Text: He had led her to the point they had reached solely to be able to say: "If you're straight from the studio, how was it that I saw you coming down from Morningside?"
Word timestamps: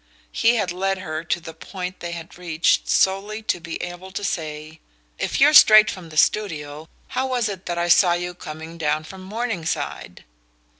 He 0.31 0.55
had 0.55 0.71
led 0.71 0.97
her 0.97 1.23
to 1.25 1.39
the 1.39 1.53
point 1.53 1.99
they 1.99 2.13
had 2.13 2.35
reached 2.35 2.89
solely 2.89 3.43
to 3.43 3.59
be 3.59 3.75
able 3.83 4.09
to 4.13 4.23
say: 4.23 4.79
"If 5.19 5.39
you're 5.39 5.53
straight 5.53 5.91
from 5.91 6.09
the 6.09 6.17
studio, 6.17 6.89
how 7.09 7.27
was 7.27 7.47
it 7.47 7.67
that 7.67 7.77
I 7.77 7.87
saw 7.87 8.13
you 8.13 8.33
coming 8.33 8.79
down 8.79 9.03
from 9.03 9.21
Morningside?" 9.21 10.23